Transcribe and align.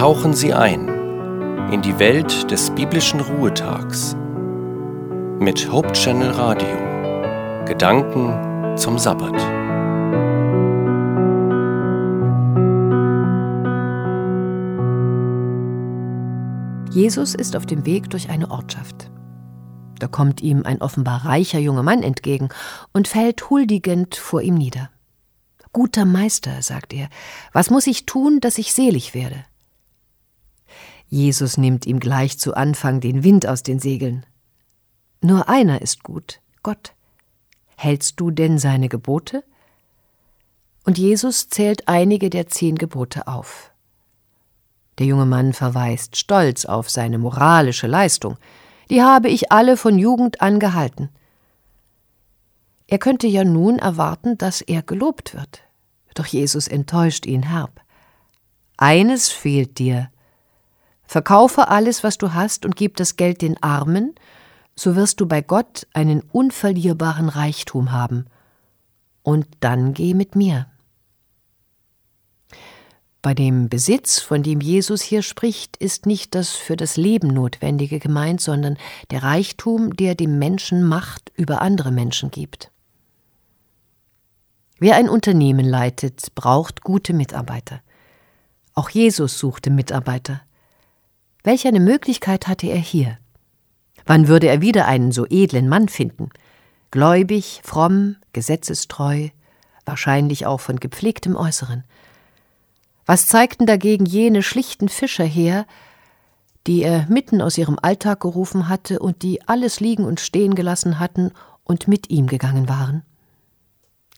tauchen 0.00 0.32
Sie 0.32 0.54
ein 0.54 0.88
in 1.72 1.82
die 1.82 1.98
Welt 1.98 2.50
des 2.50 2.70
biblischen 2.70 3.20
Ruhetags 3.20 4.16
mit 5.38 5.70
Hope 5.70 5.92
Channel 5.92 6.30
Radio. 6.30 7.66
Gedanken 7.66 8.78
zum 8.78 8.98
Sabbat. 8.98 9.34
Jesus 16.94 17.34
ist 17.34 17.54
auf 17.54 17.66
dem 17.66 17.84
Weg 17.84 18.08
durch 18.08 18.30
eine 18.30 18.50
Ortschaft. 18.50 19.10
Da 19.98 20.06
kommt 20.08 20.40
ihm 20.40 20.64
ein 20.64 20.80
offenbar 20.80 21.26
reicher 21.26 21.58
junger 21.58 21.82
Mann 21.82 22.02
entgegen 22.02 22.48
und 22.94 23.06
fällt 23.06 23.50
huldigend 23.50 24.14
vor 24.14 24.40
ihm 24.40 24.54
nieder. 24.54 24.88
Guter 25.74 26.06
Meister, 26.06 26.62
sagt 26.62 26.94
er, 26.94 27.10
was 27.52 27.68
muss 27.68 27.86
ich 27.86 28.06
tun, 28.06 28.40
dass 28.40 28.56
ich 28.56 28.72
selig 28.72 29.12
werde? 29.12 29.44
Jesus 31.10 31.58
nimmt 31.58 31.86
ihm 31.86 31.98
gleich 31.98 32.38
zu 32.38 32.54
Anfang 32.54 33.00
den 33.00 33.24
Wind 33.24 33.46
aus 33.46 33.64
den 33.64 33.80
Segeln. 33.80 34.24
Nur 35.20 35.48
einer 35.48 35.82
ist 35.82 36.04
gut, 36.04 36.40
Gott. 36.62 36.94
Hältst 37.76 38.20
du 38.20 38.30
denn 38.30 38.58
seine 38.58 38.88
Gebote? 38.88 39.42
Und 40.84 40.98
Jesus 40.98 41.48
zählt 41.48 41.88
einige 41.88 42.30
der 42.30 42.46
zehn 42.46 42.76
Gebote 42.76 43.26
auf. 43.26 43.72
Der 44.98 45.06
junge 45.06 45.26
Mann 45.26 45.52
verweist 45.52 46.16
stolz 46.16 46.64
auf 46.64 46.88
seine 46.88 47.18
moralische 47.18 47.88
Leistung. 47.88 48.36
Die 48.88 49.02
habe 49.02 49.28
ich 49.28 49.50
alle 49.50 49.76
von 49.76 49.98
Jugend 49.98 50.40
an 50.40 50.60
gehalten. 50.60 51.08
Er 52.86 52.98
könnte 52.98 53.26
ja 53.26 53.42
nun 53.44 53.78
erwarten, 53.78 54.38
dass 54.38 54.60
er 54.60 54.82
gelobt 54.82 55.34
wird. 55.34 55.62
Doch 56.14 56.26
Jesus 56.26 56.68
enttäuscht 56.68 57.26
ihn 57.26 57.44
herb. 57.44 57.80
Eines 58.76 59.28
fehlt 59.28 59.78
dir. 59.78 60.10
Verkaufe 61.10 61.66
alles, 61.66 62.04
was 62.04 62.18
du 62.18 62.34
hast, 62.34 62.64
und 62.64 62.76
gib 62.76 62.94
das 62.94 63.16
Geld 63.16 63.42
den 63.42 63.60
Armen, 63.64 64.14
so 64.76 64.94
wirst 64.94 65.20
du 65.20 65.26
bei 65.26 65.42
Gott 65.42 65.88
einen 65.92 66.20
unverlierbaren 66.20 67.28
Reichtum 67.28 67.90
haben. 67.90 68.26
Und 69.24 69.48
dann 69.58 69.92
geh 69.92 70.14
mit 70.14 70.36
mir. 70.36 70.66
Bei 73.22 73.34
dem 73.34 73.68
Besitz, 73.68 74.20
von 74.20 74.44
dem 74.44 74.60
Jesus 74.60 75.02
hier 75.02 75.22
spricht, 75.22 75.76
ist 75.78 76.06
nicht 76.06 76.36
das 76.36 76.50
für 76.50 76.76
das 76.76 76.96
Leben 76.96 77.26
Notwendige 77.26 77.98
gemeint, 77.98 78.40
sondern 78.40 78.76
der 79.10 79.24
Reichtum, 79.24 79.96
der 79.96 80.14
dem 80.14 80.38
Menschen 80.38 80.84
Macht 80.84 81.32
über 81.34 81.60
andere 81.60 81.90
Menschen 81.90 82.30
gibt. 82.30 82.70
Wer 84.78 84.94
ein 84.94 85.08
Unternehmen 85.08 85.66
leitet, 85.66 86.36
braucht 86.36 86.82
gute 86.82 87.14
Mitarbeiter. 87.14 87.80
Auch 88.74 88.90
Jesus 88.90 89.40
suchte 89.40 89.70
Mitarbeiter. 89.70 90.42
Welch 91.42 91.66
eine 91.66 91.80
Möglichkeit 91.80 92.46
hatte 92.46 92.66
er 92.66 92.78
hier? 92.78 93.18
Wann 94.06 94.28
würde 94.28 94.48
er 94.48 94.60
wieder 94.60 94.86
einen 94.86 95.12
so 95.12 95.26
edlen 95.28 95.68
Mann 95.68 95.88
finden? 95.88 96.30
Gläubig, 96.90 97.60
fromm, 97.64 98.16
gesetzestreu, 98.32 99.28
wahrscheinlich 99.84 100.46
auch 100.46 100.60
von 100.60 100.80
gepflegtem 100.80 101.36
Äußeren. 101.36 101.84
Was 103.06 103.26
zeigten 103.26 103.66
dagegen 103.66 104.06
jene 104.06 104.42
schlichten 104.42 104.88
Fischer 104.88 105.24
her, 105.24 105.66
die 106.66 106.82
er 106.82 107.06
mitten 107.08 107.40
aus 107.40 107.56
ihrem 107.56 107.78
Alltag 107.80 108.20
gerufen 108.20 108.68
hatte 108.68 108.98
und 108.98 109.22
die 109.22 109.46
alles 109.48 109.80
liegen 109.80 110.04
und 110.04 110.20
stehen 110.20 110.54
gelassen 110.54 110.98
hatten 110.98 111.32
und 111.64 111.88
mit 111.88 112.10
ihm 112.10 112.26
gegangen 112.26 112.68
waren? 112.68 113.02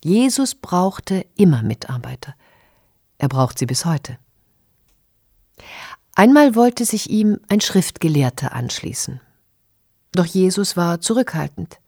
Jesus 0.02 0.54
brauchte 0.56 1.24
immer 1.36 1.62
Mitarbeiter. 1.62 2.34
Er 3.18 3.28
braucht 3.28 3.58
sie 3.58 3.66
bis 3.66 3.84
heute. 3.84 4.18
Einmal 6.14 6.54
wollte 6.54 6.84
sich 6.84 7.08
ihm 7.10 7.40
ein 7.48 7.60
Schriftgelehrter 7.60 8.52
anschließen. 8.52 9.20
Doch 10.12 10.26
Jesus 10.26 10.76
war 10.76 11.00
zurückhaltend. 11.00 11.78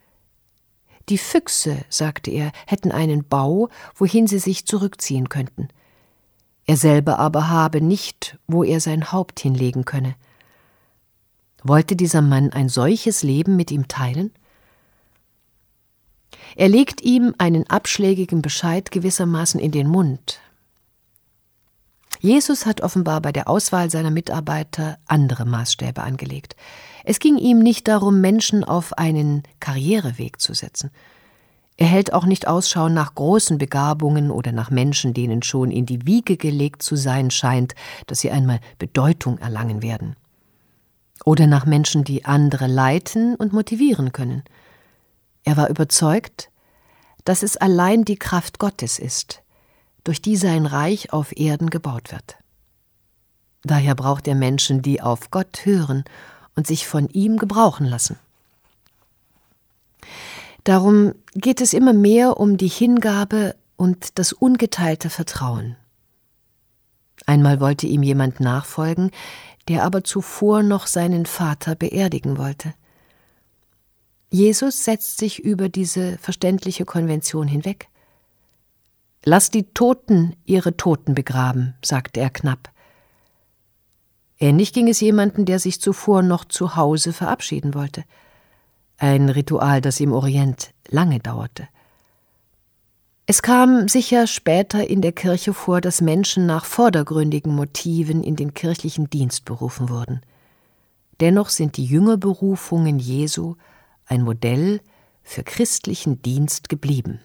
Die 1.11 1.19
Füchse, 1.19 1.85
sagte 1.91 2.31
er, 2.31 2.53
hätten 2.67 2.91
einen 2.91 3.29
Bau, 3.29 3.69
wohin 3.95 4.27
sie 4.27 4.39
sich 4.39 4.67
zurückziehen 4.67 5.29
könnten. 5.29 5.69
Er 6.67 6.79
selber 6.79 7.19
aber 7.19 7.51
habe 7.51 7.83
nicht, 7.83 8.39
wo 8.47 8.65
er 8.65 8.81
sein 8.81 9.13
Haupt 9.13 9.41
hinlegen 9.41 9.85
könne. 9.85 10.15
Wollte 11.63 11.95
dieser 11.95 12.23
Mann 12.23 12.51
ein 12.51 12.71
solches 12.71 13.23
Leben 13.23 13.57
mit 13.57 13.71
ihm 13.71 13.89
teilen? 13.89 14.33
Er 16.57 16.69
legt 16.69 17.03
ihm 17.03 17.35
einen 17.37 17.69
abschlägigen 17.69 18.41
Bescheid 18.41 18.91
gewissermaßen 18.91 19.61
in 19.61 19.73
den 19.73 19.89
Mund. 19.89 20.41
Jesus 22.25 22.65
hat 22.65 22.81
offenbar 22.81 23.21
bei 23.21 23.33
der 23.33 23.49
Auswahl 23.49 23.91
seiner 23.91 24.11
Mitarbeiter 24.11 24.97
andere 25.05 25.45
Maßstäbe 25.45 26.03
angelegt. 26.03 26.57
Es 27.05 27.19
ging 27.19 27.37
ihm 27.37 27.59
nicht 27.59 27.87
darum, 27.87 28.23
Menschen 28.23 28.65
auf 28.65 28.97
einen 28.97 29.43
Karriereweg 29.61 30.41
zu 30.41 30.55
setzen. 30.55 30.91
Er 31.77 31.87
hält 31.87 32.15
auch 32.15 32.25
nicht 32.25 32.49
Ausschau 32.49 32.89
nach 32.89 33.15
großen 33.15 33.59
Begabungen 33.59 34.31
oder 34.31 34.53
nach 34.53 34.71
Menschen, 34.71 35.13
denen 35.13 35.43
schon 35.43 35.71
in 35.71 35.85
die 35.85 36.07
Wiege 36.07 36.39
gelegt 36.39 36.83
zu 36.83 36.97
sein 36.97 37.31
scheint, 37.31 37.75
dass 38.07 38.21
sie 38.21 38.31
einmal 38.31 38.61
Bedeutung 38.79 39.37
erlangen 39.37 39.83
werden. 39.83 40.17
Oder 41.27 41.47
nach 41.47 41.67
Menschen, 41.67 42.05
die 42.05 42.25
andere 42.25 42.69
leiten 42.69 43.35
und 43.35 43.53
motivieren 43.53 44.13
können. 44.13 44.45
Er 45.43 45.59
war 45.59 45.69
überzeugt, 45.69 46.49
dass 47.27 47.43
es 47.43 47.59
allein 47.59 48.07
die 48.07 48.17
Kraft 48.17 48.59
Gottes 48.59 48.99
ist, 48.99 49.44
durch 50.05 50.23
die 50.23 50.37
sein 50.37 50.67
Reich 50.67 51.13
auf 51.13 51.37
Erden 51.37 51.71
gebaut 51.71 52.13
wird. 52.13 52.37
Daher 53.63 53.95
braucht 53.95 54.29
er 54.29 54.35
Menschen, 54.35 54.83
die 54.83 55.01
auf 55.01 55.31
Gott 55.31 55.65
hören 55.65 56.05
und 56.55 56.67
sich 56.67 56.87
von 56.87 57.09
ihm 57.09 57.39
gebrauchen 57.39 57.87
lassen. 57.87 58.19
Darum 60.65 61.15
geht 61.35 61.61
es 61.61 61.73
immer 61.73 61.93
mehr 61.93 62.39
um 62.39 62.57
die 62.57 62.69
Hingabe 62.69 63.55
und 63.77 64.19
das 64.19 64.33
ungeteilte 64.33 65.11
Vertrauen. 65.11 65.77
Einmal 67.27 67.61
wollte 67.61 67.87
ihm 67.87 68.03
jemand 68.03 68.41
nachfolgen, 68.41 69.11
der 69.69 69.85
aber 69.85 70.05
zuvor 70.05 70.63
noch 70.63 70.87
seinen 70.87 71.27
Vater 71.27 71.75
beerdigen 71.75 72.39
wollte. 72.39 72.75
Jesus 74.31 74.85
setzt 74.85 75.19
sich 75.19 75.39
über 75.39 75.69
diese 75.69 76.19
verständliche 76.19 76.85
Konvention 76.85 77.47
hinweg. 77.47 77.89
Lass 79.25 79.51
die 79.51 79.65
Toten 79.73 80.37
ihre 80.45 80.77
Toten 80.77 81.15
begraben, 81.15 81.75
sagte 81.83 82.21
er 82.21 82.31
knapp. 82.31 82.71
Ähnlich 84.39 84.75
ging 84.75 84.89
es 84.89 85.01
jemanden, 85.01 85.47
der 85.47 85.59
sich 85.59 85.81
zuvor 85.81 86.23
noch 86.23 86.45
zu 86.45 86.77
Hause 86.77 87.15
verabschieden 87.15 87.73
wollte. 87.73 88.05
Ein 88.99 89.31
Ritual, 89.31 89.81
das 89.81 90.01
im 90.01 90.13
Orient 90.13 90.75
lange 90.89 91.21
dauerte. 91.21 91.69
Es 93.27 93.41
kam 93.41 93.89
sicher 93.89 94.27
später 94.27 94.87
in 94.87 95.01
der 95.01 95.13
Kirche 95.13 95.55
vor, 95.55 95.81
dass 95.81 96.03
Menschen 96.03 96.45
nach 96.45 96.67
vordergründigen 96.67 97.55
Motiven 97.55 98.23
in 98.23 98.37
den 98.37 98.53
kirchlichen 98.53 99.09
Dienst 99.09 99.47
berufen 99.47 99.89
wurden. 99.89 100.21
Dennoch 101.21 101.49
sind 101.49 101.79
die 101.79 101.87
Jüngerberufungen 101.87 102.99
Jesu 102.99 103.55
ein 104.05 104.23
Modell 104.23 104.83
für 105.23 105.43
christlichen 105.43 106.21
Dienst 106.21 106.69
geblieben. 106.69 107.21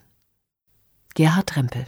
Gerhard 1.16 1.56
Rempel 1.56 1.86